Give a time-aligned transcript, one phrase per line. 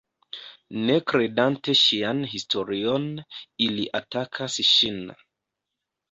[0.85, 3.05] Ne kredante ŝian historion,
[3.67, 4.97] ili atakas ŝin.